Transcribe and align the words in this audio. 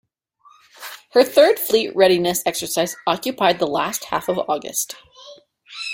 Her 1.11 1.23
third 1.23 1.59
fleet 1.59 1.95
readiness 1.95 2.41
exercise 2.47 2.95
occupied 3.05 3.59
the 3.59 3.67
last 3.67 4.05
half 4.05 4.29
of 4.29 4.39
August. 4.49 4.95